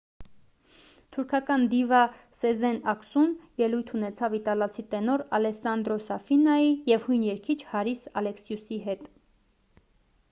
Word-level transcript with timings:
թուրքական 1.15 1.65
դիվա 1.73 1.99
սեզեն 2.37 2.79
ակսուն 2.93 3.29
ելույթ 3.63 3.93
ունեցավ 3.99 4.39
իտալացի 4.39 4.87
տենոր 4.95 5.25
ալեսսանդրո 5.41 6.01
սաֆինայի 6.09 6.75
և 6.95 7.07
հույն 7.11 7.29
երգիչ 7.31 7.59
հարիս 7.75 8.05
ալեքսիուի 8.23 8.83
հետ 8.91 9.09